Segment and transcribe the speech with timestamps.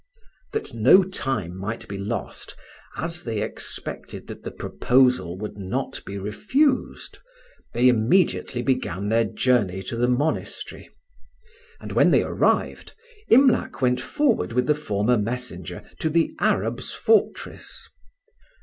[0.53, 2.55] That no time might be lost,
[2.97, 7.19] as they expected that the proposal would not be refused,
[7.75, 10.89] they immediately began their journey to the monastery;
[11.79, 12.93] and when they arrived,
[13.29, 17.87] Imlac went forward with the former messenger to the Arab's fortress.